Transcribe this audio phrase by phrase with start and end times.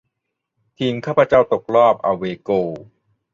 [0.77, 2.69] ทีมข้าพเจ้าตกรอบอะเวย์โกล